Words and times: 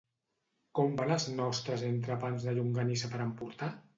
Com 0.79 0.95
van 1.01 1.13
els 1.15 1.27
nostres 1.41 1.85
entrepans 1.89 2.47
de 2.49 2.57
llonganissa 2.57 3.13
per 3.15 3.23
emportar? 3.29 3.71